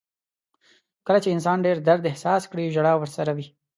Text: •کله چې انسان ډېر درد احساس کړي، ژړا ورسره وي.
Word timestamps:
•کله 1.05 1.19
چې 1.23 1.29
انسان 1.35 1.57
ډېر 1.65 1.77
درد 1.89 2.03
احساس 2.11 2.43
کړي، 2.51 2.71
ژړا 2.75 2.93
ورسره 2.97 3.31
وي. 3.37 3.47